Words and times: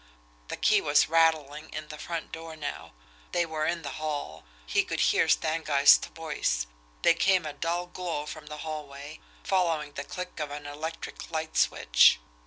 The 0.47 0.57
key 0.57 0.81
was 0.81 1.09
rattling 1.09 1.69
in 1.71 1.89
the 1.89 1.97
front 1.99 2.31
door 2.31 2.55
now 2.55 2.93
they 3.33 3.45
were 3.45 3.67
in 3.67 3.83
the 3.83 3.99
hall 4.01 4.43
he 4.65 4.83
could 4.83 4.99
hear 4.99 5.27
Stangeist's 5.29 6.07
voice 6.07 6.65
there 7.03 7.13
came 7.13 7.45
a 7.45 7.53
dull 7.53 7.85
glow 7.85 8.25
from 8.25 8.47
the 8.47 8.57
hallway, 8.65 9.19
following 9.43 9.91
the 9.91 10.03
click 10.03 10.39
of 10.39 10.49
an 10.49 10.65
electric 10.65 11.29
light 11.29 11.55
switch. 11.55 12.19